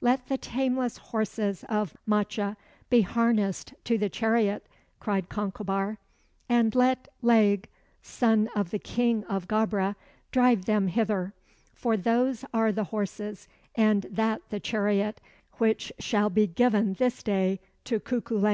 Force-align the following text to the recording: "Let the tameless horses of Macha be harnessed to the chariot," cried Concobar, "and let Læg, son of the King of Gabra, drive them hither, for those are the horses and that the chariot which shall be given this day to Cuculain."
"Let 0.00 0.28
the 0.28 0.38
tameless 0.38 0.96
horses 0.98 1.64
of 1.68 1.96
Macha 2.06 2.56
be 2.88 3.00
harnessed 3.00 3.74
to 3.82 3.98
the 3.98 4.08
chariot," 4.08 4.64
cried 5.00 5.28
Concobar, 5.28 5.98
"and 6.48 6.72
let 6.76 7.08
Læg, 7.20 7.64
son 8.00 8.48
of 8.54 8.70
the 8.70 8.78
King 8.78 9.24
of 9.24 9.48
Gabra, 9.48 9.96
drive 10.30 10.66
them 10.66 10.86
hither, 10.86 11.34
for 11.74 11.96
those 11.96 12.44
are 12.54 12.70
the 12.70 12.84
horses 12.94 13.48
and 13.74 14.02
that 14.02 14.40
the 14.50 14.60
chariot 14.60 15.20
which 15.54 15.92
shall 15.98 16.30
be 16.30 16.46
given 16.46 16.92
this 16.94 17.20
day 17.24 17.58
to 17.82 17.98
Cuculain." 17.98 18.50